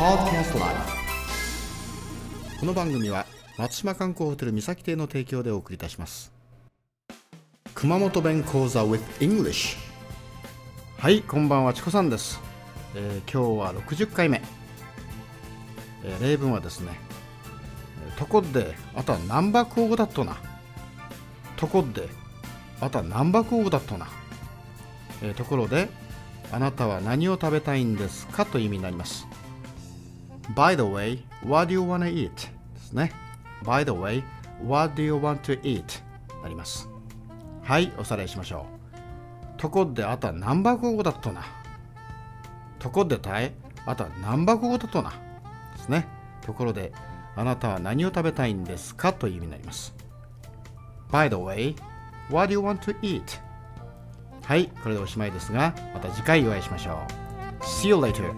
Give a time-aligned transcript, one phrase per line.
[0.00, 0.60] Podcast Live
[2.58, 3.26] この番組は
[3.58, 6.32] 松島観光ホテル三崎邸の提供でお送りいたします。
[7.74, 9.76] 熊本弁講座 with English
[10.96, 12.40] はいこんばんはチコさんです、
[12.94, 14.40] えー今日は60回目、
[16.02, 16.98] えー例文はですね
[18.08, 20.38] えとこであとは何バク語だっとな。
[21.58, 22.08] とこで
[22.80, 24.08] あとは何バク語だっとな、
[25.20, 25.90] えーところで
[26.50, 29.26] あなたは何を食べたいんですかという意味になります。
[30.54, 32.30] By the way, what do you wanna eat?
[32.30, 32.50] で
[32.80, 33.12] すね。
[33.62, 34.22] By the way,
[34.66, 36.02] what do you want to eat?
[36.42, 36.88] なります。
[37.62, 38.66] はいおさらいしましょ
[39.56, 39.60] う。
[39.60, 41.42] とこであとは何バク語だっとな。
[42.78, 43.52] とこでたえ
[43.86, 45.10] あとは何バク語だとな。
[45.76, 46.08] ですね。
[46.40, 46.92] ところで
[47.36, 49.12] あなたは何を食べたいんですか？
[49.12, 49.94] という意味になります。
[51.12, 51.76] By the way,
[52.30, 53.22] what do you want to eat?
[54.42, 56.98] はいこれでおしまいですがまた次回お会いしましょ
[57.60, 57.62] う。
[57.62, 58.34] See you later.